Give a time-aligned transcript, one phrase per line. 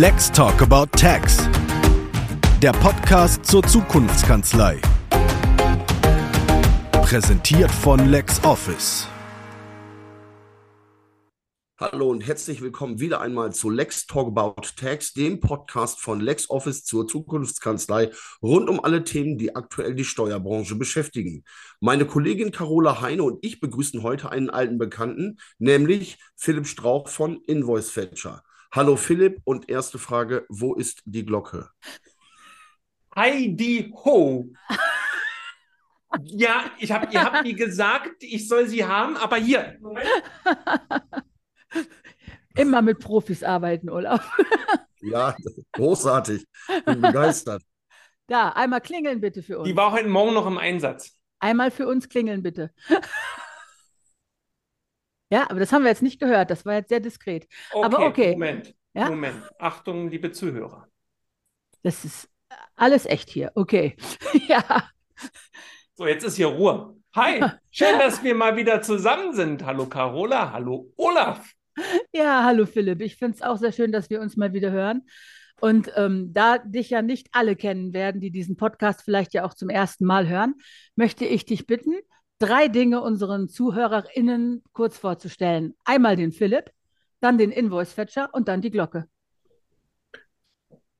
[0.00, 1.38] Let's Talk About Tax.
[2.62, 4.80] Der Podcast zur Zukunftskanzlei.
[6.92, 9.08] Präsentiert von LexOffice.
[11.80, 16.84] Hallo und herzlich willkommen wieder einmal zu Lex Talk About Tax, dem Podcast von LexOffice
[16.84, 21.42] zur Zukunftskanzlei rund um alle Themen, die aktuell die Steuerbranche beschäftigen.
[21.80, 27.42] Meine Kollegin Carola Heine und ich begrüßen heute einen alten Bekannten, nämlich Philipp Strauch von
[27.48, 28.44] Invoice Fetcher.
[28.70, 31.70] Hallo Philipp und erste Frage, wo ist die Glocke?
[33.16, 34.50] Heidi Ho.
[36.22, 39.78] Ja, ich hab, ihr habt mir gesagt, ich soll sie haben, aber hier.
[42.56, 44.36] Immer mit Profis arbeiten, Olaf.
[45.00, 45.36] Ja,
[45.72, 46.44] großartig.
[46.84, 47.62] Bin begeistert.
[48.26, 49.68] Da, einmal klingeln bitte für uns.
[49.68, 51.16] Die war heute Morgen noch im Einsatz.
[51.38, 52.72] Einmal für uns klingeln bitte.
[55.30, 56.50] Ja, aber das haben wir jetzt nicht gehört.
[56.50, 57.46] Das war jetzt sehr diskret.
[57.72, 58.32] Okay, aber okay.
[58.32, 59.08] Moment, Ja?
[59.10, 59.42] Moment.
[59.58, 60.88] Achtung, liebe Zuhörer.
[61.82, 62.28] Das ist
[62.76, 63.52] alles echt hier.
[63.54, 63.96] Okay.
[64.48, 64.88] ja.
[65.94, 66.96] So, jetzt ist hier Ruhe.
[67.14, 69.64] Hi, schön, dass wir mal wieder zusammen sind.
[69.64, 71.52] Hallo Carola, hallo Olaf.
[72.12, 73.00] Ja, hallo Philipp.
[73.00, 75.02] Ich finde es auch sehr schön, dass wir uns mal wieder hören.
[75.60, 79.54] Und ähm, da dich ja nicht alle kennen werden, die diesen Podcast vielleicht ja auch
[79.54, 80.54] zum ersten Mal hören,
[80.94, 81.96] möchte ich dich bitten,
[82.38, 85.74] drei Dinge unseren ZuhörerInnen kurz vorzustellen.
[85.84, 86.70] Einmal den Philipp,
[87.20, 89.08] dann den Invoice-Fetcher und dann die Glocke.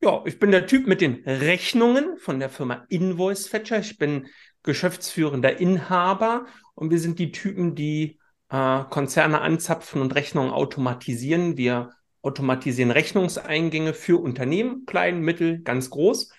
[0.01, 3.81] Ja, ich bin der Typ mit den Rechnungen von der Firma Invoice Fetcher.
[3.81, 4.29] Ich bin
[4.63, 11.57] geschäftsführender Inhaber und wir sind die Typen, die äh, Konzerne anzapfen und Rechnungen automatisieren.
[11.57, 11.91] Wir
[12.23, 16.31] automatisieren Rechnungseingänge für Unternehmen, klein, mittel, ganz groß.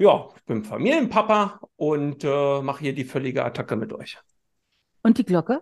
[0.00, 4.16] Ja, ich bin Familienpapa und äh, mache hier die völlige Attacke mit euch.
[5.02, 5.60] Und die Glocke?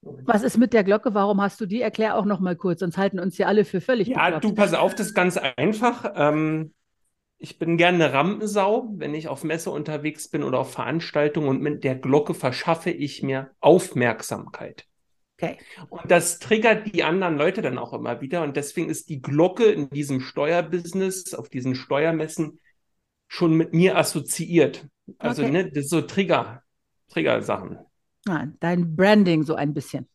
[0.00, 1.12] Was ist mit der Glocke?
[1.12, 1.80] Warum hast du die?
[1.80, 4.44] Erklär auch noch mal kurz, sonst halten uns ja alle für völlig Ja, bekloppt.
[4.44, 6.12] du, pass auf, das ist ganz einfach.
[6.14, 6.72] Ähm,
[7.38, 11.60] ich bin gerne eine Rampensau, wenn ich auf Messe unterwegs bin oder auf Veranstaltungen und
[11.60, 14.86] mit der Glocke verschaffe ich mir Aufmerksamkeit.
[15.36, 15.56] Okay.
[15.88, 18.44] Und das triggert die anderen Leute dann auch immer wieder.
[18.44, 22.60] Und deswegen ist die Glocke in diesem Steuerbusiness, auf diesen Steuermessen,
[23.30, 24.86] schon mit mir assoziiert.
[25.18, 25.50] Also, Okay.
[25.52, 26.62] ne, das ist so Trigger,
[27.08, 27.78] Trigger-Sachen.
[28.28, 30.08] Ah, dein Branding so ein bisschen.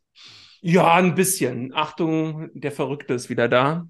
[0.61, 1.73] Ja, ein bisschen.
[1.73, 3.87] Achtung, der Verrückte ist wieder da.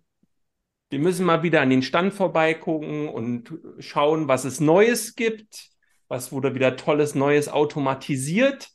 [0.91, 5.69] Wir müssen mal wieder an den Stand vorbeigucken und schauen, was es Neues gibt.
[6.07, 8.69] Was wurde wieder Tolles Neues automatisiert?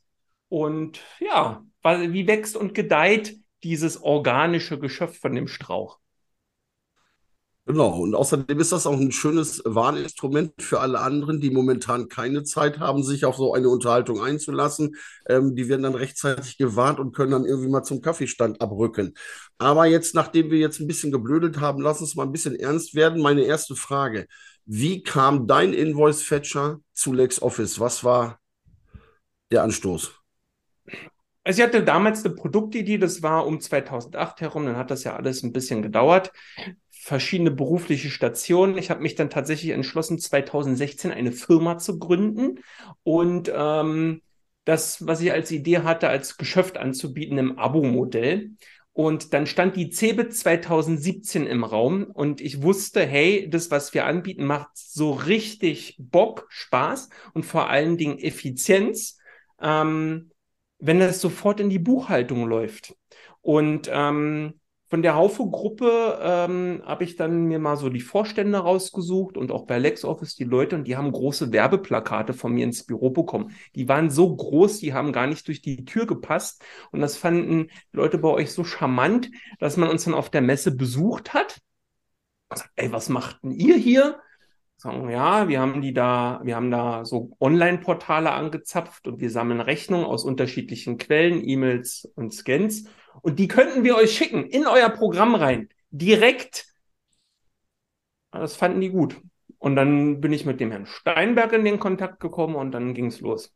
[0.49, 6.01] Und ja, wie wächst und gedeiht dieses organische Geschöpf von dem Strauch?
[7.71, 12.43] Genau, und außerdem ist das auch ein schönes Warninstrument für alle anderen, die momentan keine
[12.43, 14.97] Zeit haben, sich auf so eine Unterhaltung einzulassen.
[15.29, 19.15] Ähm, die werden dann rechtzeitig gewarnt und können dann irgendwie mal zum Kaffeestand abrücken.
[19.59, 22.97] Aber jetzt, nachdem wir jetzt ein bisschen geblödelt haben, lass uns mal ein bisschen ernst
[22.97, 23.23] werden.
[23.23, 24.27] Meine erste Frage:
[24.65, 27.79] Wie kam dein Invoice-Fetcher zu LexOffice?
[27.79, 28.41] Was war
[29.53, 30.13] der Anstoß?
[31.45, 35.15] Also ich hatte damals eine Produktidee, das war um 2008 herum, dann hat das ja
[35.15, 36.33] alles ein bisschen gedauert.
[37.03, 38.77] Verschiedene berufliche Stationen.
[38.77, 42.61] Ich habe mich dann tatsächlich entschlossen, 2016 eine Firma zu gründen
[43.03, 44.23] und ähm,
[44.65, 48.51] das, was ich als Idee hatte, als Geschäft anzubieten im Abo-Modell.
[48.93, 54.05] Und dann stand die CeBIT 2017 im Raum und ich wusste, hey, das, was wir
[54.05, 59.19] anbieten, macht so richtig Bock, Spaß und vor allen Dingen Effizienz.
[59.61, 60.31] Ähm,
[60.81, 62.97] wenn das sofort in die Buchhaltung läuft.
[63.43, 64.61] Und ähm,
[64.91, 69.65] von der Haufe-Gruppe ähm, habe ich dann mir mal so die Vorstände rausgesucht und auch
[69.65, 73.55] bei LexOffice die Leute und die haben große Werbeplakate von mir ins Büro bekommen.
[73.77, 76.65] Die waren so groß, die haben gar nicht durch die Tür gepasst.
[76.91, 79.31] Und das fanden Leute bei euch so charmant,
[79.61, 81.61] dass man uns dann auf der Messe besucht hat.
[82.53, 84.21] Sagt, ey, was macht denn ihr hier?
[84.77, 89.61] Sagen, ja, wir haben die da, wir haben da so Online-Portale angezapft und wir sammeln
[89.61, 92.87] Rechnungen aus unterschiedlichen Quellen, E-Mails und Scans.
[93.23, 95.69] Und die könnten wir euch schicken in euer Programm rein.
[95.91, 96.67] Direkt.
[98.33, 99.21] Ja, Das fanden die gut.
[99.59, 103.21] Und dann bin ich mit dem Herrn Steinberg in den Kontakt gekommen und dann ging's
[103.21, 103.53] los.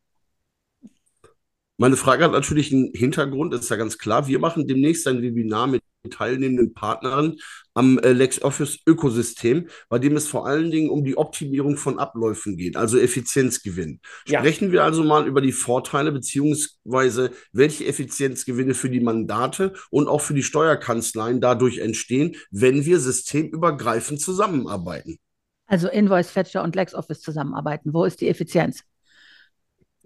[1.77, 4.27] Meine Frage hat natürlich einen Hintergrund, ist ja ganz klar.
[4.27, 7.37] Wir machen demnächst ein Webinar mit teilnehmenden Partnern
[7.73, 12.57] am äh, LexOffice Ökosystem, bei dem es vor allen Dingen um die Optimierung von Abläufen
[12.57, 13.99] geht, also Effizienzgewinn.
[14.27, 14.39] Ja.
[14.39, 20.21] Sprechen wir also mal über die Vorteile beziehungsweise welche Effizienzgewinne für die Mandate und auch
[20.21, 25.17] für die Steuerkanzleien dadurch entstehen, wenn wir systemübergreifend zusammenarbeiten.
[25.67, 27.93] Also Invoice Fetcher und LexOffice zusammenarbeiten.
[27.93, 28.83] Wo ist die Effizienz?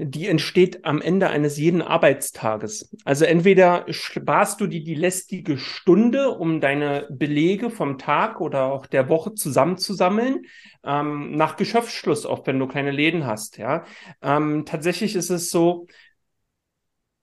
[0.01, 2.89] Die entsteht am Ende eines jeden Arbeitstages.
[3.03, 8.85] Also entweder sparst du dir die lästige Stunde, um deine Belege vom Tag oder auch
[8.85, 10.45] der Woche zusammenzusammeln,
[10.85, 13.57] ähm, nach Geschäftsschluss, auch wenn du kleine Läden hast.
[13.57, 13.83] Ja,
[14.21, 15.87] ähm, tatsächlich ist es so,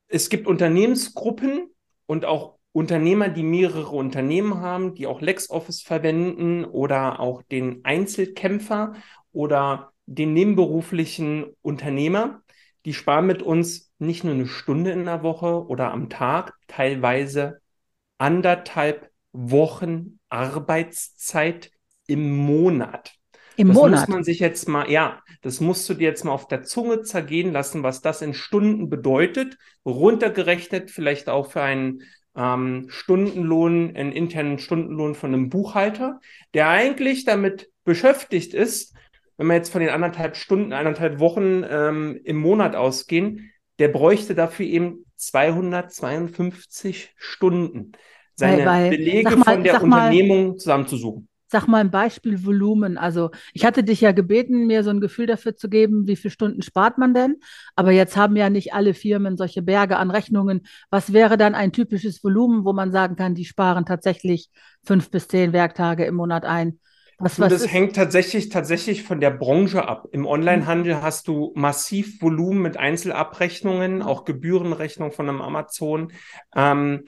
[0.09, 1.71] es gibt Unternehmensgruppen
[2.05, 8.93] und auch Unternehmer, die mehrere Unternehmen haben, die auch LexOffice verwenden oder auch den Einzelkämpfer
[9.33, 12.43] oder den nebenberuflichen Unternehmer
[12.87, 17.61] die sparen mit uns nicht nur eine Stunde in der Woche oder am Tag, teilweise
[18.17, 21.73] anderthalb Wochen Arbeitszeit
[22.07, 23.13] im Monat.
[23.57, 24.01] Im das Monat.
[24.01, 27.03] muss man sich jetzt mal, ja, das musst du dir jetzt mal auf der Zunge
[27.03, 29.59] zergehen lassen, was das in Stunden bedeutet.
[29.85, 32.03] Runtergerechnet vielleicht auch für einen
[32.37, 36.21] ähm, Stundenlohn, einen internen Stundenlohn von einem Buchhalter,
[36.55, 38.95] der eigentlich damit beschäftigt ist,
[39.37, 44.35] wenn wir jetzt von den anderthalb Stunden, anderthalb Wochen ähm, im Monat ausgehen, der bräuchte
[44.35, 47.93] dafür eben 252 Stunden,
[48.35, 51.29] seine Weil- weil- Belege mal- von der sag mal- Unternehmung zusammenzusuchen.
[51.49, 52.99] Sag mal ein Beispiel Volumen.
[52.99, 56.33] Also ich hatte dich ja gebeten, mir so ein Gefühl dafür zu geben, wie viele
[56.33, 57.37] Stunden spart man denn?
[57.77, 60.67] Aber jetzt haben ja nicht alle Firmen solche Berge an Rechnungen.
[60.91, 64.49] Was wäre dann ein typisches Volumen, wo man sagen kann, die sparen tatsächlich
[64.85, 66.81] fünf bis zehn Werktage im Monat ein?
[67.19, 70.09] Was, was das ist- hängt tatsächlich, tatsächlich von der Branche ab.
[70.13, 76.13] Im Onlinehandel hast du massiv Volumen mit Einzelabrechnungen, auch Gebührenrechnung von einem Amazon.
[76.55, 77.05] Ähm,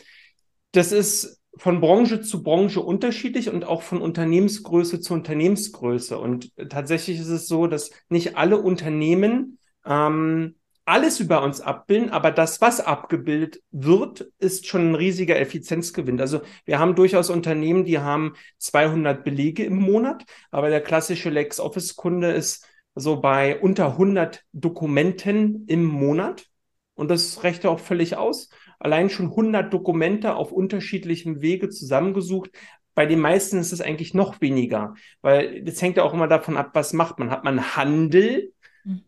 [0.72, 6.18] das ist von Branche zu Branche unterschiedlich und auch von Unternehmensgröße zu Unternehmensgröße.
[6.18, 10.54] Und tatsächlich ist es so, dass nicht alle Unternehmen ähm,
[10.88, 16.20] alles über uns abbilden, aber das, was abgebildet wird, ist schon ein riesiger Effizienzgewinn.
[16.20, 22.30] Also wir haben durchaus Unternehmen, die haben 200 Belege im Monat, aber der klassische LexOffice-Kunde
[22.32, 26.46] ist so bei unter 100 Dokumenten im Monat.
[26.94, 28.48] Und das reicht ja auch völlig aus.
[28.78, 32.50] Allein schon 100 Dokumente auf unterschiedlichem Wege zusammengesucht.
[32.94, 36.56] Bei den meisten ist es eigentlich noch weniger, weil das hängt ja auch immer davon
[36.56, 37.30] ab, was macht man.
[37.30, 38.52] Hat man Handel?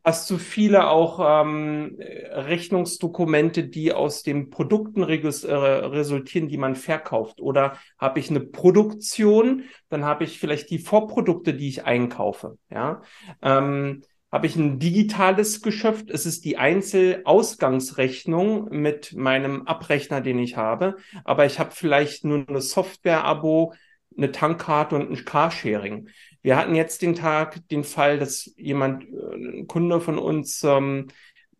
[0.04, 7.40] Hast du viele auch ähm, Rechnungsdokumente, die aus den Produkten äh, resultieren, die man verkauft?
[7.40, 12.58] Oder habe ich eine Produktion, dann habe ich vielleicht die Vorprodukte, die ich einkaufe.
[12.70, 13.02] Ja,
[13.42, 16.10] ähm, habe ich ein digitales Geschäft?
[16.10, 22.44] Es ist die Einzelausgangsrechnung mit meinem Abrechner, den ich habe, aber ich habe vielleicht nur
[22.46, 23.74] eine Software-Abo,
[24.16, 26.08] eine Tankkarte und ein Carsharing.
[26.42, 29.04] Wir hatten jetzt den Tag den Fall, dass jemand,
[29.40, 31.08] ein Kunde von uns, ähm,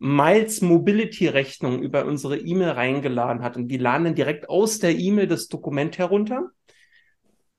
[0.03, 4.97] Miles Mobility Rechnung über unsere E-Mail reingeladen hat und die laden dann direkt aus der
[4.97, 6.49] E-Mail das Dokument herunter.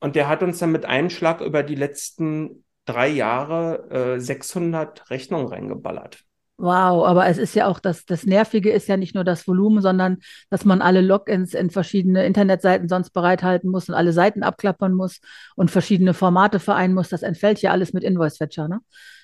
[0.01, 5.11] Und der hat uns dann mit einem Schlag über die letzten drei Jahre äh, 600
[5.11, 6.25] Rechnungen reingeballert.
[6.59, 9.81] Wow, aber es ist ja auch das, das Nervige ist ja nicht nur das Volumen,
[9.81, 10.19] sondern
[10.51, 15.21] dass man alle Logins in verschiedene Internetseiten sonst bereithalten muss und alle Seiten abklappern muss
[15.57, 17.09] und verschiedene Formate vereinen muss.
[17.09, 18.81] Das entfällt ja alles mit Invoice Fetcher, ne?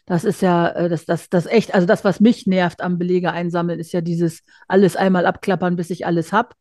[0.08, 3.30] Das ist ja, äh, das, das, das echt, also das, was mich nervt am Belege
[3.30, 6.54] einsammeln, ist ja dieses alles einmal abklappern, bis ich alles hab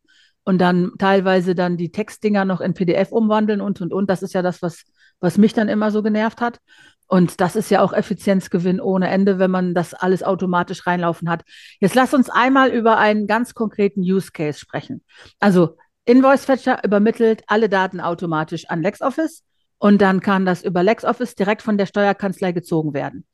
[0.44, 4.10] und dann teilweise dann die Textdinger noch in PDF umwandeln und und und.
[4.10, 4.84] Das ist ja das, was,
[5.20, 6.60] was mich dann immer so genervt hat.
[7.06, 11.42] Und das ist ja auch Effizienzgewinn ohne Ende, wenn man das alles automatisch reinlaufen hat.
[11.80, 15.02] Jetzt lass uns einmal über einen ganz konkreten Use Case sprechen.
[15.40, 19.42] Also Invoice Fetcher übermittelt alle Daten automatisch an LexOffice
[19.78, 23.24] und dann kann das über LexOffice direkt von der Steuerkanzlei gezogen werden.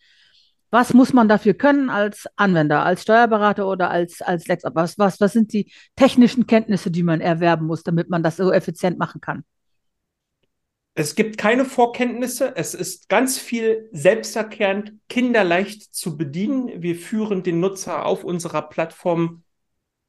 [0.75, 4.75] Was muss man dafür können als Anwender, als Steuerberater oder als, als LexOffice?
[4.75, 8.51] Was, was, was sind die technischen Kenntnisse, die man erwerben muss, damit man das so
[8.51, 9.45] effizient machen kann?
[10.95, 12.57] Es gibt keine Vorkenntnisse.
[12.57, 16.83] Es ist ganz viel selbsterklärend, kinderleicht zu bedienen.
[16.83, 19.44] Wir führen den Nutzer auf unserer Plattform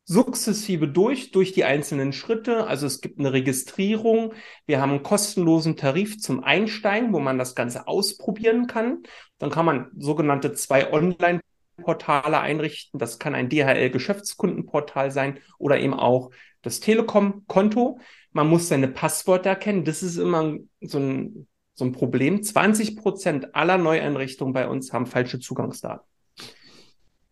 [0.05, 2.67] sukzessive durch, durch die einzelnen Schritte.
[2.67, 4.33] Also es gibt eine Registrierung.
[4.67, 9.03] Wir haben einen kostenlosen Tarif zum Einsteigen, wo man das Ganze ausprobieren kann.
[9.39, 11.41] Dann kann man sogenannte zwei Online
[11.81, 13.00] Portale einrichten.
[13.00, 16.31] Das kann ein DHL-Geschäftskundenportal sein oder eben auch
[16.62, 18.00] das Telekom-Konto.
[18.31, 19.85] Man muss seine Passwörter erkennen.
[19.85, 22.43] Das ist immer so ein, so ein Problem.
[22.43, 26.05] 20 Prozent aller Neueinrichtungen bei uns haben falsche Zugangsdaten.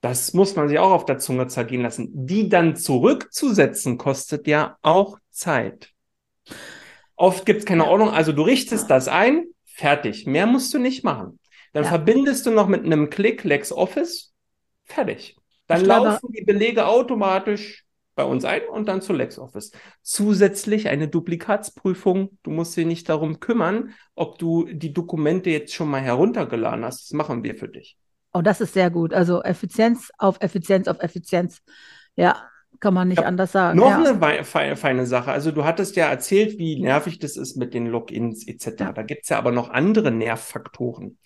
[0.03, 2.09] Das muss man sich auch auf der Zunge zergehen lassen.
[2.13, 5.91] Die dann zurückzusetzen, kostet ja auch Zeit.
[7.15, 8.09] Oft gibt es keine Ordnung.
[8.09, 10.25] Also du richtest das ein, fertig.
[10.27, 11.39] Mehr musst du nicht machen.
[11.71, 11.89] Dann Ja.
[11.89, 14.33] verbindest du noch mit einem Klick LexOffice,
[14.83, 15.37] fertig.
[15.67, 19.71] Dann Ich glaube- laufen die Belege automatisch bei uns ein und dann zu LexOffice.
[20.01, 22.37] Zusätzlich eine Duplikatsprüfung.
[22.43, 27.05] Du musst dich nicht darum kümmern, ob du die Dokumente jetzt schon mal heruntergeladen hast.
[27.05, 27.97] Das machen wir für dich.
[28.33, 29.13] Oh, das ist sehr gut.
[29.13, 31.61] Also Effizienz auf Effizienz auf Effizienz.
[32.15, 32.49] Ja,
[32.79, 33.77] kann man nicht Ja, anders sagen.
[33.77, 33.97] Noch ja.
[33.97, 35.31] eine feine, feine Sache.
[35.31, 38.67] Also du hattest ja erzählt, wie nervig das ist mit den Logins etc.
[38.79, 38.91] Ja.
[38.93, 41.17] Da gibt es ja aber noch andere Nervfaktoren.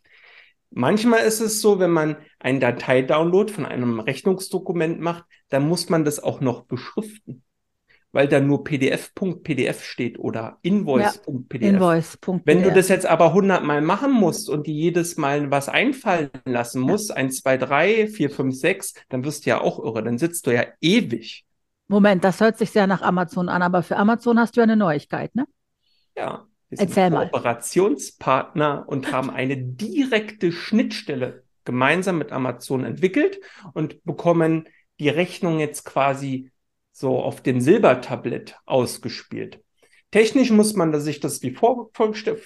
[0.69, 6.03] Manchmal ist es so, wenn man einen Dateidownload von einem Rechnungsdokument macht, dann muss man
[6.03, 7.43] das auch noch beschriften,
[8.11, 11.61] weil da nur PDF.pdf steht oder Invoice.pdf.
[11.61, 12.45] Invoice.pdf.
[12.45, 16.29] Wenn du das jetzt aber 100 Mal machen musst und die jedes Mal was einfallen
[16.45, 20.03] lassen musst, 1, 2, 3, 4, 5, 6, dann wirst du ja auch irre.
[20.03, 21.45] Dann sitzt du ja ewig.
[21.87, 24.75] Moment, das hört sich sehr nach Amazon an, aber für Amazon hast du ja eine
[24.75, 25.45] Neuigkeit, ne?
[26.15, 27.29] Ja, wir Erzähl sind mal.
[27.29, 33.39] Kooperationspartner und haben eine direkte Schnittstelle gemeinsam mit Amazon entwickelt
[33.73, 34.67] und bekommen
[34.99, 36.51] die Rechnung jetzt quasi
[36.97, 39.63] so auf dem Silbertablett ausgespielt.
[40.09, 41.91] Technisch muss man sich das wie, vor,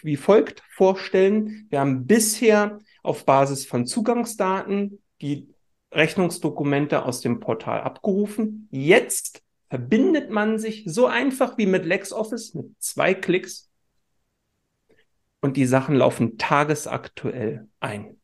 [0.02, 1.68] wie folgt vorstellen.
[1.70, 5.48] Wir haben bisher auf Basis von Zugangsdaten die
[5.94, 8.68] Rechnungsdokumente aus dem Portal abgerufen.
[8.72, 13.70] Jetzt verbindet man sich so einfach wie mit LexOffice mit zwei Klicks
[15.40, 18.21] und die Sachen laufen tagesaktuell ein.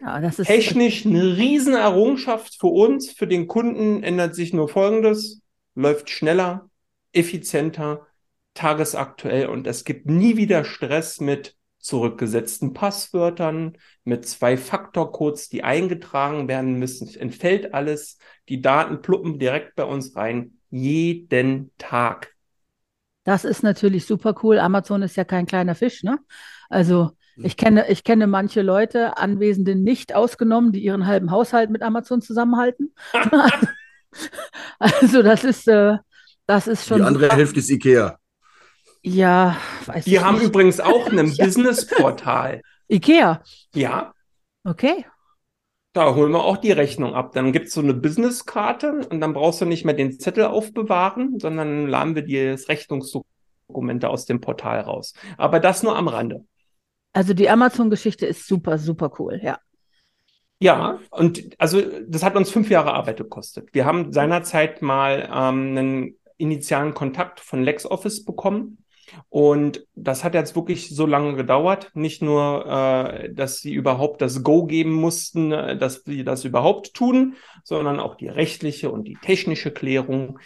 [0.00, 3.10] Ja, das ist Technisch eine Riesenerrungenschaft für uns.
[3.10, 5.42] Für den Kunden ändert sich nur Folgendes.
[5.74, 6.70] Läuft schneller,
[7.12, 8.06] effizienter,
[8.54, 16.74] tagesaktuell und es gibt nie wieder Stress mit zurückgesetzten Passwörtern, mit Zwei-Faktor-Codes, die eingetragen werden
[16.74, 17.08] müssen.
[17.08, 18.18] Es entfällt alles.
[18.48, 20.58] Die Daten pluppen direkt bei uns rein.
[20.70, 22.34] Jeden Tag.
[23.24, 24.58] Das ist natürlich super cool.
[24.58, 26.18] Amazon ist ja kein kleiner Fisch, ne?
[26.68, 31.82] Also ich kenne, ich kenne manche Leute, Anwesende nicht ausgenommen, die ihren halben Haushalt mit
[31.82, 32.94] Amazon zusammenhalten.
[34.78, 35.98] Also das ist, äh,
[36.46, 37.36] das ist schon Die andere super.
[37.36, 38.18] Hälfte ist Ikea.
[39.02, 40.46] Ja, weiß Die ich haben nicht.
[40.46, 41.44] übrigens auch ein Ja.
[41.44, 42.62] Business-Portal.
[42.88, 43.42] Ikea.
[43.74, 44.12] Ja,
[44.64, 45.06] Okay.
[45.94, 47.32] Da holen wir auch die Rechnung ab.
[47.32, 51.86] Dann gibt's so eine Businesskarte und dann brauchst du nicht mehr den Zettel aufbewahren, sondern
[51.88, 55.14] laden wir dir das Rechnungsdokumente aus dem Portal raus.
[55.38, 56.44] Aber das nur am Rande.
[57.12, 59.58] Also die Amazon-Geschichte ist super, super cool, ja.
[60.60, 63.68] Ja, und also das hat uns fünf Jahre Arbeit gekostet.
[63.72, 68.84] Wir haben seinerzeit mal ähm, einen initialen Kontakt von LexOffice bekommen.
[69.28, 71.90] Und das hat jetzt wirklich so lange gedauert.
[71.94, 76.92] Nicht nur, äh, dass sie überhaupt das Go geben mussten, äh, dass sie das überhaupt
[76.92, 80.38] tun, sondern auch die rechtliche und die technische Klärung.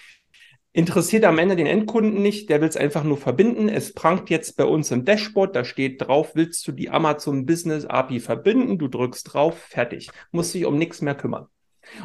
[0.75, 3.69] Interessiert am Ende den Endkunden nicht, der will es einfach nur verbinden.
[3.69, 7.85] Es prangt jetzt bei uns im Dashboard, da steht drauf, willst du die Amazon Business
[7.85, 8.79] API verbinden?
[8.79, 10.11] Du drückst drauf, fertig.
[10.31, 11.47] Muss sich um nichts mehr kümmern.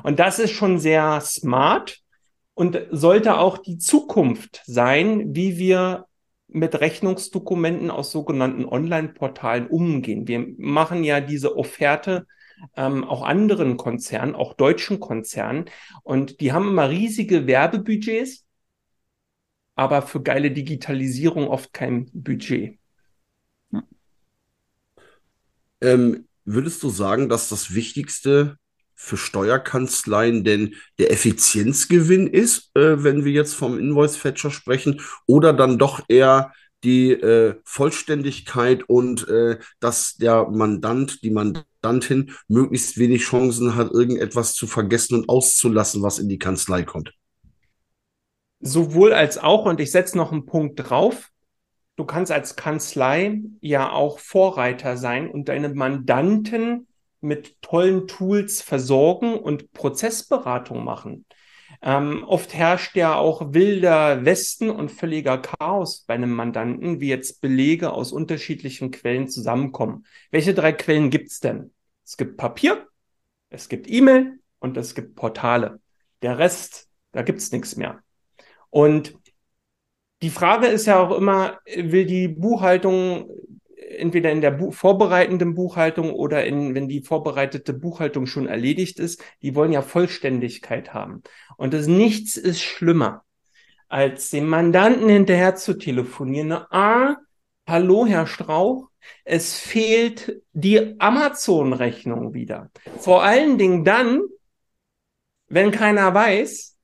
[0.04, 2.00] Und das ist schon sehr smart
[2.56, 6.06] und sollte auch die Zukunft sein, wie wir
[6.50, 10.28] mit Rechnungsdokumenten aus sogenannten Online-Portalen umgehen.
[10.28, 12.26] Wir machen ja diese Offerte
[12.76, 15.66] ähm, auch anderen Konzernen, auch deutschen Konzernen,
[16.04, 18.47] und die haben immer riesige Werbebudgets,
[19.78, 22.80] aber für geile Digitalisierung oft kein Budget.
[25.80, 28.58] Ähm, würdest du sagen, dass das Wichtigste
[28.96, 35.78] für Steuerkanzleien denn der Effizienzgewinn ist, äh, wenn wir jetzt vom Invoice-Fetcher sprechen, oder dann
[35.78, 36.52] doch eher
[36.84, 44.56] die äh, Vollständigkeit und äh, dass der Mandant, die Mandantin möglichst wenig Chancen hat, irgendetwas
[44.56, 47.14] zu vergessen und auszulassen, was in die Kanzlei kommt?
[48.60, 51.32] Sowohl als auch, und ich setze noch einen Punkt drauf,
[51.96, 56.88] du kannst als Kanzlei ja auch Vorreiter sein und deine Mandanten
[57.22, 61.26] mit tollen Tools versorgen und Prozessberatung machen.
[61.82, 67.42] Ähm, oft herrscht ja auch wilder Westen und völliger Chaos bei einem Mandanten, wie jetzt
[67.42, 70.06] Belege aus unterschiedlichen Quellen zusammenkommen.
[70.32, 71.74] Welche drei Quellen gibt's denn?
[72.04, 72.88] Es gibt Papier,
[73.50, 75.80] es gibt E-Mail und es gibt Portale.
[76.22, 78.02] Der Rest, da gibt's nichts mehr.
[78.70, 79.16] Und
[80.22, 83.30] die Frage ist ja auch immer, will die Buchhaltung
[83.98, 89.24] entweder in der Bu vorbereitenden Buchhaltung oder in, wenn die vorbereitete Buchhaltung schon erledigt ist,
[89.42, 91.24] die wollen ja Vollständigkeit haben.
[91.58, 93.24] Und das nichts ist schlimmer,
[93.88, 96.52] als dem Mandanten hinterher zu telefonieren.
[96.52, 97.18] Ah,
[97.68, 98.90] hallo, Herr Strauch,
[99.24, 102.72] es fehlt die Amazon-Rechnung wieder.
[103.00, 104.22] Vor allen Dingen dann,
[105.48, 106.77] wenn keiner weiß,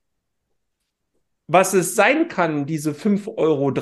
[1.48, 3.74] was es sein kann, diese 5,03 Euro.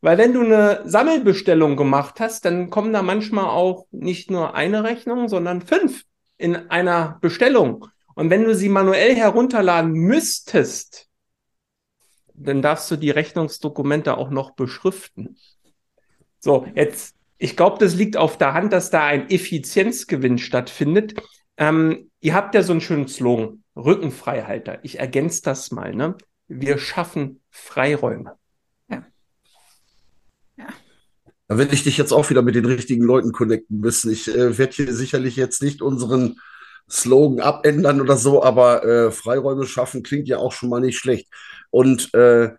[0.00, 4.84] Weil wenn du eine Sammelbestellung gemacht hast, dann kommen da manchmal auch nicht nur eine
[4.84, 6.04] Rechnung, sondern fünf
[6.36, 7.86] in einer Bestellung.
[8.14, 11.08] Und wenn du sie manuell herunterladen müsstest,
[12.34, 15.36] dann darfst du die Rechnungsdokumente auch noch beschriften.
[16.38, 21.14] So, jetzt, ich glaube, das liegt auf der Hand, dass da ein Effizienzgewinn stattfindet.
[21.56, 24.80] Ähm, ihr habt ja so einen schönen Slogan, Rückenfreihalter.
[24.82, 26.16] Ich ergänze das mal, ne?
[26.48, 28.36] Wir schaffen Freiräume.
[28.88, 29.04] Ja.
[30.56, 30.66] ja.
[31.48, 34.10] Da werde ich dich jetzt auch wieder mit den richtigen Leuten connecten müssen.
[34.10, 36.38] Ich äh, werde hier sicherlich jetzt nicht unseren
[36.90, 41.28] Slogan abändern oder so, aber äh, Freiräume schaffen klingt ja auch schon mal nicht schlecht.
[41.70, 42.50] Und äh,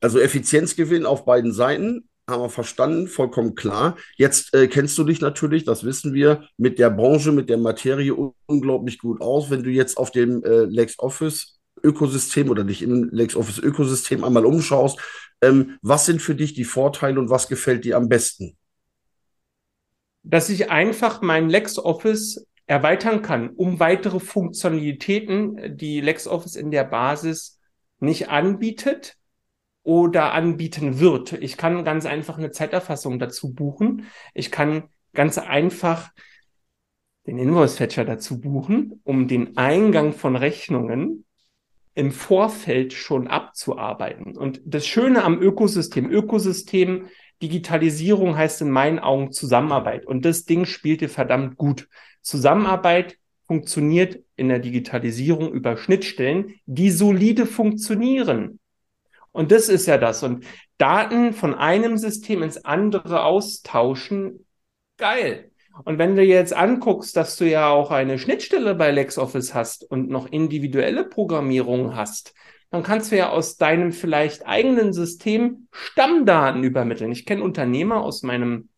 [0.00, 3.96] also Effizienzgewinn auf beiden Seiten haben wir verstanden, vollkommen klar.
[4.16, 8.14] Jetzt äh, kennst du dich natürlich, das wissen wir, mit der Branche, mit der Materie
[8.46, 9.50] unglaublich gut aus.
[9.50, 14.98] Wenn du jetzt auf dem äh, LexOffice Ökosystem oder dich im LexOffice Ökosystem einmal umschaust,
[15.40, 18.56] ähm, was sind für dich die Vorteile und was gefällt dir am besten?
[20.22, 27.60] Dass ich einfach mein LexOffice erweitern kann, um weitere Funktionalitäten, die LexOffice in der Basis
[28.00, 29.16] nicht anbietet
[29.82, 31.32] oder anbieten wird.
[31.32, 34.06] Ich kann ganz einfach eine Zeiterfassung dazu buchen.
[34.32, 36.10] Ich kann ganz einfach
[37.26, 41.24] den Invoice-Fetcher dazu buchen, um den Eingang von Rechnungen
[41.94, 44.36] im Vorfeld schon abzuarbeiten.
[44.36, 47.06] Und das Schöne am Ökosystem, Ökosystem
[47.42, 50.06] Digitalisierung heißt in meinen Augen Zusammenarbeit.
[50.06, 51.88] Und das Ding spielte verdammt gut.
[52.22, 58.58] Zusammenarbeit funktioniert in der Digitalisierung über Schnittstellen, die solide funktionieren.
[59.32, 60.22] Und das ist ja das.
[60.22, 60.44] Und
[60.78, 64.46] Daten von einem System ins andere austauschen,
[64.96, 65.50] geil.
[65.84, 70.08] Und wenn du jetzt anguckst, dass du ja auch eine Schnittstelle bei LexOffice hast und
[70.08, 72.34] noch individuelle Programmierungen hast,
[72.70, 77.12] dann kannst du ja aus deinem vielleicht eigenen System Stammdaten übermitteln.
[77.12, 78.68] Ich kenne Unternehmer aus meinem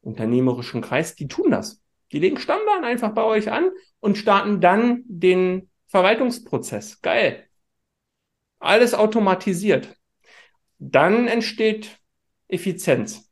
[0.00, 1.82] unternehmerischen Kreis, die tun das.
[2.12, 3.70] Die legen Stammdaten einfach bei euch an
[4.00, 7.00] und starten dann den Verwaltungsprozess.
[7.02, 7.44] Geil.
[8.58, 9.96] Alles automatisiert
[10.78, 11.98] dann entsteht
[12.48, 13.30] Effizienz.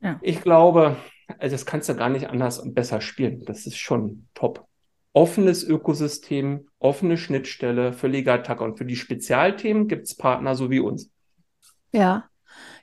[0.00, 0.18] Ja.
[0.22, 0.96] Ich glaube,
[1.38, 3.44] also das kannst du gar nicht anders und besser spielen.
[3.44, 4.66] Das ist schon top.
[5.12, 10.80] Offenes Ökosystem, offene Schnittstelle für Legaltag und für die Spezialthemen gibt es Partner so wie
[10.80, 11.10] uns.
[11.92, 12.24] Ja,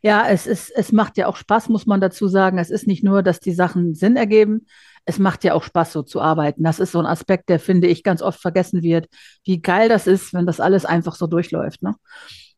[0.01, 2.57] ja, es ist, es macht ja auch Spaß, muss man dazu sagen.
[2.57, 4.67] Es ist nicht nur, dass die Sachen Sinn ergeben.
[5.05, 6.63] Es macht ja auch Spaß, so zu arbeiten.
[6.63, 9.07] Das ist so ein Aspekt, der, finde ich, ganz oft vergessen wird,
[9.45, 11.81] wie geil das ist, wenn das alles einfach so durchläuft.
[11.81, 11.95] Ne?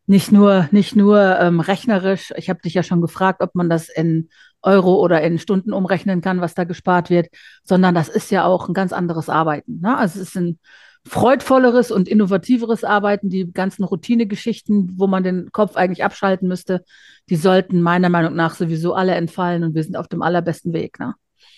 [0.10, 2.34] nicht nur, nicht nur ähm, rechnerisch.
[2.36, 4.30] Ich habe dich ja schon gefragt, ob man das in
[4.62, 7.28] Euro oder in Stunden umrechnen kann, was da gespart wird,
[7.63, 9.80] sondern das ist ja auch ein ganz anderes Arbeiten.
[9.82, 9.98] Ne?
[9.98, 10.60] Also es ist ein
[11.08, 13.30] freudvolleres und innovativeres Arbeiten.
[13.30, 16.84] Die ganzen Routinegeschichten, wo man den Kopf eigentlich abschalten müsste,
[17.30, 21.00] die sollten meiner Meinung nach sowieso alle entfallen und wir sind auf dem allerbesten Weg.
[21.00, 21.15] Ne?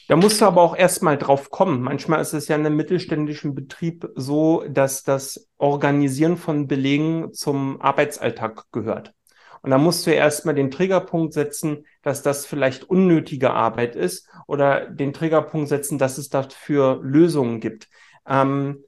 [0.08, 1.82] Da musst du aber auch erstmal drauf kommen.
[1.82, 7.82] Manchmal ist es ja in einem mittelständischen Betrieb so, dass das Organisieren von Belegen zum
[7.82, 9.14] Arbeitsalltag gehört.
[9.62, 14.88] Und da musst du erstmal den Triggerpunkt setzen, dass das vielleicht unnötige Arbeit ist oder
[14.88, 17.88] den Triggerpunkt setzen, dass es dafür Lösungen gibt.
[18.28, 18.84] Ähm,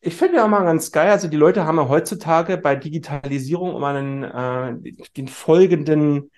[0.00, 3.88] ich finde ja mal ganz geil, also die Leute haben ja heutzutage bei Digitalisierung immer
[3.88, 6.30] einen, äh, den folgenden,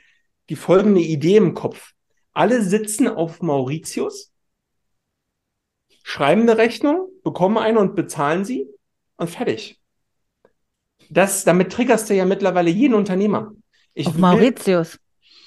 [0.48, 1.92] die folgende Idee im Kopf.
[2.32, 4.32] Alle sitzen auf Mauritius,
[6.02, 8.68] schreiben eine Rechnung, bekommen eine und bezahlen sie
[9.16, 9.80] und fertig.
[11.10, 13.52] Das, damit triggerst du ja mittlerweile jeden Unternehmer.
[13.96, 14.98] Ich auf will, Mauritius.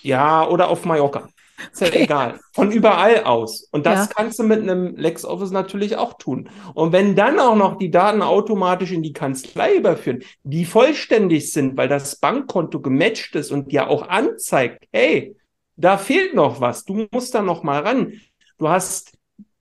[0.01, 1.29] Ja, oder auf Mallorca.
[1.71, 2.03] Ist ja okay.
[2.03, 2.39] egal.
[2.53, 3.67] Von überall aus.
[3.71, 4.13] Und das ja.
[4.15, 6.49] kannst du mit einem LexOffice natürlich auch tun.
[6.73, 11.77] Und wenn dann auch noch die Daten automatisch in die Kanzlei überführen, die vollständig sind,
[11.77, 15.35] weil das Bankkonto gematcht ist und dir auch anzeigt, hey,
[15.75, 16.85] da fehlt noch was.
[16.85, 18.13] Du musst da noch mal ran.
[18.57, 19.17] Du hast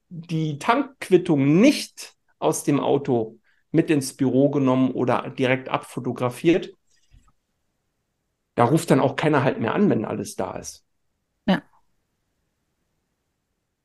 [0.08, 3.38] die Tankquittung nicht aus dem Auto
[3.70, 6.70] mit ins Büro genommen oder direkt abfotografiert.
[8.58, 10.84] Da ruft dann auch keiner halt mehr an, wenn alles da ist.
[11.46, 11.62] Ja.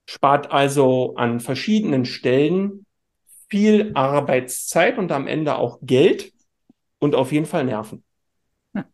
[0.07, 2.87] Spart also an verschiedenen Stellen
[3.49, 6.33] viel Arbeitszeit und am Ende auch Geld
[6.97, 8.03] und auf jeden Fall Nerven.
[8.73, 8.85] Ja.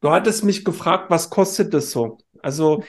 [0.00, 2.16] Du hattest mich gefragt, was kostet das so?
[2.40, 2.84] Also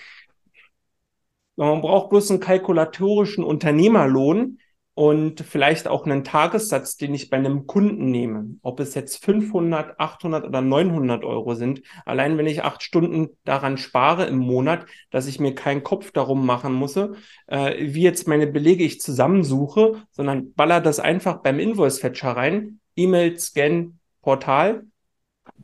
[1.58, 4.60] man braucht bloß einen kalkulatorischen Unternehmerlohn
[4.98, 8.56] und vielleicht auch einen Tagessatz, den ich bei einem Kunden nehme.
[8.64, 11.84] Ob es jetzt 500, 800 oder 900 Euro sind.
[12.04, 16.48] Allein wenn ich acht Stunden daran spare im Monat, dass ich mir keinen Kopf darum
[16.48, 17.10] machen muss, äh,
[17.78, 24.00] wie jetzt meine Belege ich zusammensuche, sondern baller das einfach beim Invoice-Fetcher rein, E-Mail, Scan,
[24.24, 24.82] Portal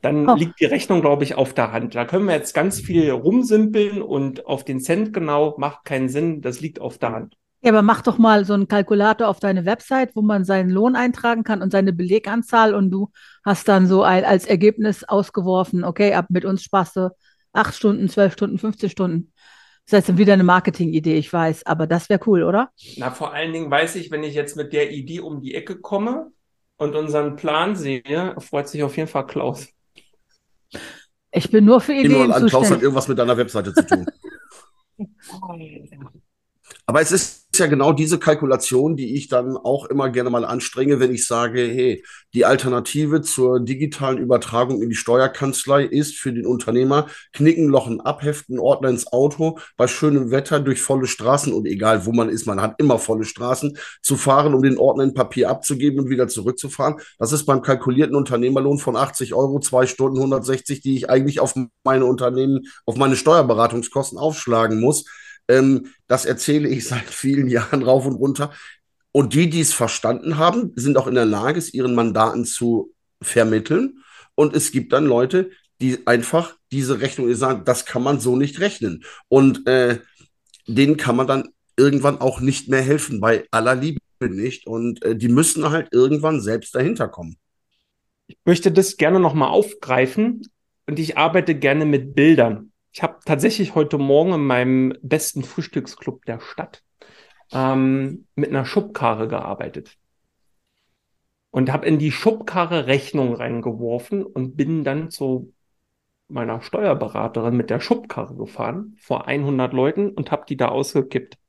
[0.02, 0.36] dann oh.
[0.36, 1.96] liegt die Rechnung, glaube ich, auf der Hand.
[1.96, 6.42] Da können wir jetzt ganz viel rumsimpeln und auf den Cent genau macht keinen Sinn.
[6.42, 7.36] Das liegt auf der Hand.
[7.64, 10.98] Ja, aber mach doch mal so einen Kalkulator auf deine Website, wo man seinen Lohn
[10.98, 13.10] eintragen kann und seine Beleganzahl und du
[13.46, 17.16] hast dann so ein, als Ergebnis ausgeworfen, okay, ab mit uns sparst du
[17.54, 19.32] acht Stunden, zwölf Stunden, 15 Stunden.
[19.86, 22.70] Das ist jetzt wieder eine Marketing-Idee, ich weiß, aber das wäre cool, oder?
[22.98, 25.80] Na, vor allen Dingen weiß ich, wenn ich jetzt mit der Idee um die Ecke
[25.80, 26.32] komme
[26.76, 29.70] und unseren Plan sehe, freut sich auf jeden Fall Klaus.
[31.32, 34.06] Ich bin nur für Ideen an, Klaus hat irgendwas mit deiner Webseite zu tun.
[36.86, 41.00] Aber es ist ja genau diese Kalkulation, die ich dann auch immer gerne mal anstrenge,
[41.00, 46.46] wenn ich sage, hey, die Alternative zur digitalen Übertragung in die Steuerkanzlei ist für den
[46.46, 52.06] Unternehmer knicken, lochen, abheften, Ordner ins Auto, bei schönem Wetter durch volle Straßen und egal
[52.06, 55.50] wo man ist, man hat immer volle Straßen, zu fahren, um den Ordner in Papier
[55.50, 56.96] abzugeben und wieder zurückzufahren.
[57.20, 61.54] Das ist beim kalkulierten Unternehmerlohn von 80 Euro, zwei Stunden 160, die ich eigentlich auf
[61.84, 65.06] meine Unternehmen, auf meine Steuerberatungskosten aufschlagen muss.
[65.48, 68.52] Ähm, das erzähle ich seit vielen Jahren rauf und runter.
[69.12, 72.94] Und die, die es verstanden haben, sind auch in der Lage, es ihren Mandaten zu
[73.22, 74.00] vermitteln.
[74.36, 75.52] Und es gibt dann Leute,
[75.82, 79.04] die einfach diese Rechnung sagen, das kann man so nicht rechnen.
[79.28, 80.00] Und äh,
[80.68, 84.66] denen kann man dann irgendwann auch nicht mehr helfen, bei aller Liebe nicht.
[84.66, 87.38] Und äh, die müssen halt irgendwann selbst dahinter kommen.
[88.28, 90.42] Ich möchte das gerne nochmal aufgreifen
[90.88, 92.73] und ich arbeite gerne mit Bildern.
[92.94, 96.84] Ich habe tatsächlich heute Morgen in meinem besten Frühstücksclub der Stadt
[97.52, 99.98] ähm, mit einer Schubkarre gearbeitet.
[101.50, 105.54] Und habe in die Schubkarre Rechnung reingeworfen und bin dann zu
[106.28, 111.40] meiner Steuerberaterin mit der Schubkarre gefahren vor 100 Leuten und habe die da ausgekippt.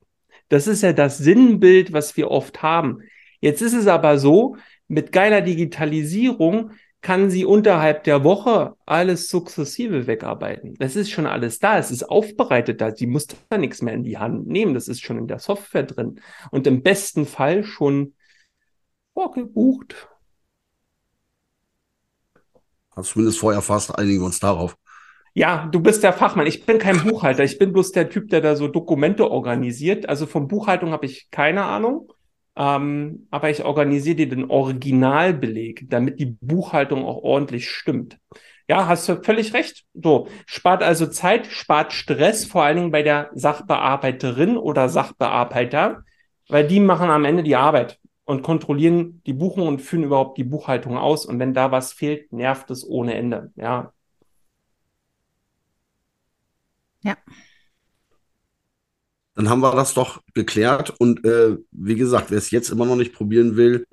[0.49, 3.01] Das ist ja das Sinnbild, was wir oft haben.
[3.39, 6.71] Jetzt ist es aber so, mit geiler Digitalisierung
[7.05, 10.73] kann sie unterhalb der Woche alles sukzessive wegarbeiten.
[10.79, 12.95] Das ist schon alles da, es ist aufbereitet da.
[12.95, 15.83] Sie muss da nichts mehr in die Hand nehmen, das ist schon in der Software
[15.83, 16.19] drin.
[16.49, 18.15] Und im besten Fall schon
[19.13, 20.09] vorgebucht.
[22.95, 24.75] Hast zumindest vorher fast, einigen wir uns darauf.
[25.35, 26.47] Ja, du bist der Fachmann.
[26.47, 27.43] Ich bin kein Buchhalter.
[27.43, 30.09] Ich bin bloß der Typ, der da so Dokumente organisiert.
[30.09, 32.11] Also von Buchhaltung habe ich keine Ahnung.
[32.57, 38.17] Ähm, aber ich organisiere dir den Originalbeleg, damit die Buchhaltung auch ordentlich stimmt.
[38.67, 39.85] Ja, hast du völlig recht.
[39.93, 46.03] So, spart also Zeit, spart Stress, vor allen Dingen bei der Sachbearbeiterin oder Sachbearbeiter,
[46.47, 50.43] weil die machen am Ende die Arbeit und kontrollieren die Buchung und führen überhaupt die
[50.43, 51.25] Buchhaltung aus.
[51.25, 53.51] Und wenn da was fehlt, nervt es ohne Ende.
[53.55, 53.93] Ja.
[57.03, 57.15] Ja.
[59.35, 60.93] Dann haben wir das doch geklärt.
[60.97, 63.85] Und äh, wie gesagt, wer es jetzt immer noch nicht probieren will,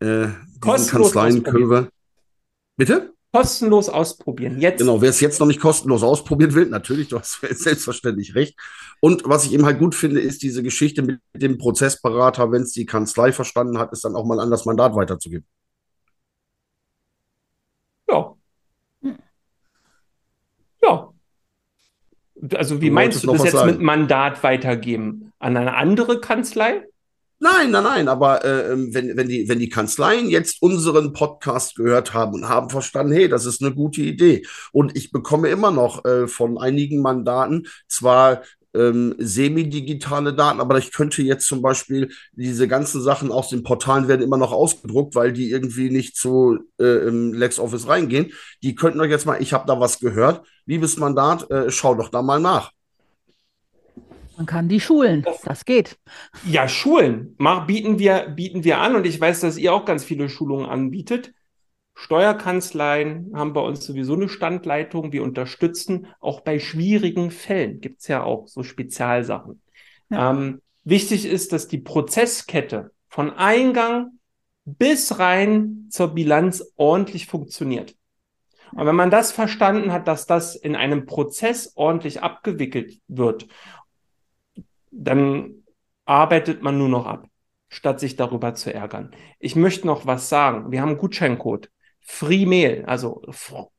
[0.00, 0.28] äh,
[0.60, 1.88] Kanzleien können wir.
[2.76, 3.14] Bitte?
[3.32, 4.60] Kostenlos ausprobieren.
[4.60, 4.78] Jetzt.
[4.78, 8.56] Genau, wer es jetzt noch nicht kostenlos ausprobieren will, natürlich, du hast selbstverständlich recht.
[9.00, 12.72] Und was ich eben halt gut finde, ist diese Geschichte mit dem Prozessberater, wenn es
[12.72, 15.46] die Kanzlei verstanden hat, ist dann auch mal an das Mandat weiterzugeben.
[18.08, 18.36] Ja.
[20.82, 21.13] Ja.
[22.54, 23.70] Also wie Du meinst du das jetzt sagen.
[23.70, 25.32] mit Mandat weitergeben?
[25.38, 26.82] An eine andere Kanzlei?
[27.40, 31.74] Nein, nein, nein, aber äh, ähm, wenn, wenn, die, wenn die Kanzleien jetzt unseren Podcast
[31.74, 34.46] gehört haben und haben verstanden, hey, das ist eine gute Idee.
[34.72, 38.42] Und ich bekomme immer noch äh, von einigen Mandaten zwar
[38.74, 44.08] ähm, semi-digitale Daten, aber ich könnte jetzt zum Beispiel diese ganzen Sachen aus den Portalen
[44.08, 48.32] werden immer noch ausgedruckt, weil die irgendwie nicht zu äh, im LexOffice reingehen.
[48.62, 52.08] Die könnten euch jetzt mal, ich habe da was gehört, liebes Mandat, äh, schau doch
[52.08, 52.72] da mal nach.
[54.36, 55.24] Man kann die schulen.
[55.44, 55.96] Das geht.
[56.44, 60.02] Ja, Schulen mach, bieten wir, bieten wir an und ich weiß, dass ihr auch ganz
[60.02, 61.32] viele Schulungen anbietet.
[61.94, 65.12] Steuerkanzleien haben bei uns sowieso eine Standleitung.
[65.12, 67.80] Wir unterstützen auch bei schwierigen Fällen.
[67.80, 69.62] Gibt's ja auch so Spezialsachen.
[70.10, 70.30] Ja.
[70.30, 74.18] Ähm, wichtig ist, dass die Prozesskette von Eingang
[74.64, 77.94] bis rein zur Bilanz ordentlich funktioniert.
[78.72, 83.46] Und wenn man das verstanden hat, dass das in einem Prozess ordentlich abgewickelt wird,
[84.90, 85.62] dann
[86.04, 87.28] arbeitet man nur noch ab,
[87.68, 89.12] statt sich darüber zu ärgern.
[89.38, 90.72] Ich möchte noch was sagen.
[90.72, 91.70] Wir haben einen Gutscheincode.
[92.04, 93.22] Free Mail, also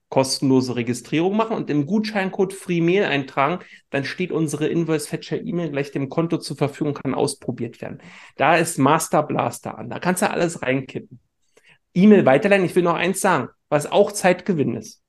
[0.09, 5.71] kostenlose Registrierung machen und im Gutscheincode Free Mail eintragen, dann steht unsere Invoice Fetcher E-Mail
[5.71, 7.99] gleich dem Konto zur Verfügung, kann ausprobiert werden.
[8.35, 11.19] Da ist Master Blaster an, da kannst du alles reinkippen.
[11.93, 15.01] E-Mail weiterleiten, ich will noch eins sagen, was auch Zeitgewinn ist.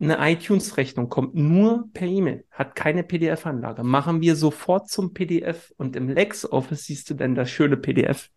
[0.00, 3.82] Eine iTunes-Rechnung kommt nur per E-Mail, hat keine PDF-Anlage.
[3.82, 8.30] Machen wir sofort zum PDF und im LexOffice siehst du dann das schöne PDF.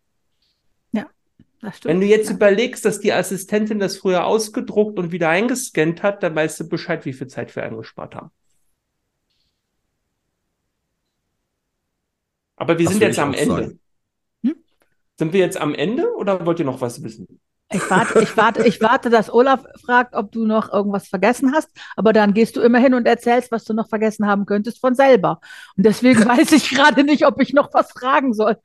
[1.83, 2.35] Wenn du jetzt ja.
[2.35, 7.05] überlegst, dass die Assistentin das früher ausgedruckt und wieder eingescannt hat, dann weißt du Bescheid,
[7.05, 8.31] wie viel Zeit wir eingespart haben.
[12.55, 13.77] Aber wir Das sind jetzt am Ende.
[14.43, 14.55] Hm?
[15.17, 17.39] Sind wir jetzt am Ende oder wollt ihr noch was wissen?
[17.71, 21.69] Ich warte, ich warte, ich warte, dass Olaf fragt, ob du noch irgendwas vergessen hast,
[21.95, 24.93] aber dann gehst du immer hin und erzählst, was du noch vergessen haben könntest von
[24.93, 25.39] selber.
[25.75, 28.57] Und deswegen weiß ich gerade nicht, ob ich noch was fragen soll.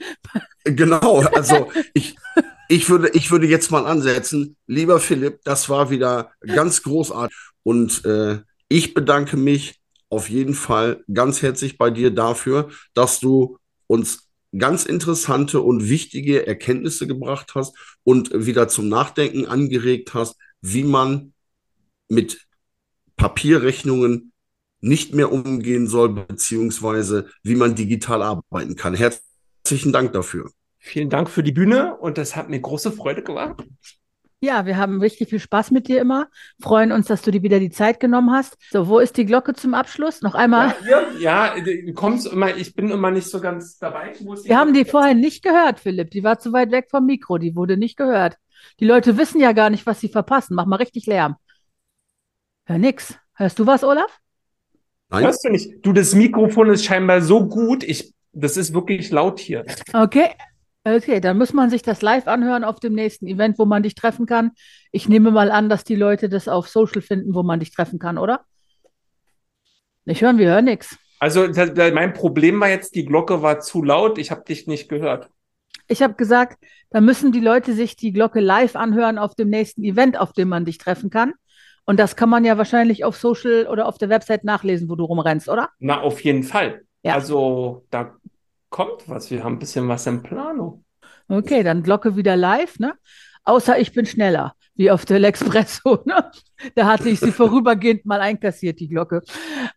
[0.64, 2.16] Genau, also ich,
[2.68, 4.56] ich, würde, ich würde jetzt mal ansetzen.
[4.66, 7.36] Lieber Philipp, das war wieder ganz großartig.
[7.62, 13.58] Und äh, ich bedanke mich auf jeden Fall ganz herzlich bei dir dafür, dass du
[13.86, 20.84] uns ganz interessante und wichtige Erkenntnisse gebracht hast und wieder zum Nachdenken angeregt hast, wie
[20.84, 21.32] man
[22.08, 22.46] mit
[23.16, 24.32] Papierrechnungen
[24.80, 28.94] nicht mehr umgehen soll, beziehungsweise wie man digital arbeiten kann.
[28.94, 30.50] Herzlichen Dank dafür.
[30.88, 33.62] Vielen Dank für die Bühne und das hat mir große Freude gemacht.
[34.40, 36.28] Ja, wir haben richtig viel Spaß mit dir immer.
[36.62, 38.56] Freuen uns, dass du dir wieder die Zeit genommen hast.
[38.70, 40.22] So, wo ist die Glocke zum Abschluss?
[40.22, 40.74] Noch einmal.
[40.88, 44.14] Ja, ja, ja du kommst immer, ich bin immer nicht so ganz dabei.
[44.18, 46.10] wir haben die vorher nicht gehört, Philipp.
[46.10, 48.38] Die war zu weit weg vom Mikro, die wurde nicht gehört.
[48.80, 50.54] Die Leute wissen ja gar nicht, was sie verpassen.
[50.54, 51.36] Mach mal richtig Lärm.
[52.64, 53.18] Hör nix.
[53.34, 54.20] Hörst du was, Olaf?
[55.10, 55.24] Nein.
[55.24, 55.84] Hörst du nicht?
[55.84, 57.82] Du, das Mikrofon ist scheinbar so gut.
[57.82, 59.64] Ich, das ist wirklich laut hier.
[59.92, 60.30] Okay,
[60.96, 63.94] Okay, dann muss man sich das live anhören auf dem nächsten Event, wo man dich
[63.94, 64.52] treffen kann.
[64.90, 67.98] Ich nehme mal an, dass die Leute das auf Social finden, wo man dich treffen
[67.98, 68.40] kann, oder?
[70.06, 70.96] Nicht hören, wir hören nichts.
[71.18, 71.46] Also
[71.92, 75.28] mein Problem war jetzt, die Glocke war zu laut, ich habe dich nicht gehört.
[75.88, 79.84] Ich habe gesagt, da müssen die Leute sich die Glocke live anhören auf dem nächsten
[79.84, 81.34] Event, auf dem man dich treffen kann.
[81.84, 85.04] Und das kann man ja wahrscheinlich auf Social oder auf der Website nachlesen, wo du
[85.04, 85.70] rumrennst, oder?
[85.78, 86.82] Na, auf jeden Fall.
[87.02, 87.14] Ja.
[87.14, 88.16] Also da
[88.70, 89.30] kommt was.
[89.30, 90.82] Wir haben ein bisschen was im Plano.
[91.28, 92.94] Okay, dann Glocke wieder live, ne?
[93.44, 96.06] Außer ich bin schneller, wie auf der L'Expresso.
[96.06, 96.30] Ne?
[96.74, 99.22] Da hatte ich sie vorübergehend mal einkassiert, die Glocke.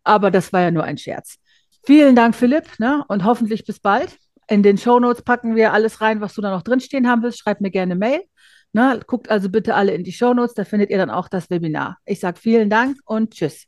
[0.03, 1.37] Aber das war ja nur ein Scherz.
[1.85, 3.03] Vielen Dank, Philipp, ne?
[3.07, 4.17] und hoffentlich bis bald.
[4.49, 7.39] In den Shownotes packen wir alles rein, was du da noch drinstehen haben willst.
[7.39, 8.21] Schreib mir gerne Mail.
[8.73, 8.99] Ne?
[9.07, 11.97] Guckt also bitte alle in die Shownotes, da findet ihr dann auch das Webinar.
[12.05, 13.67] Ich sage vielen Dank und tschüss.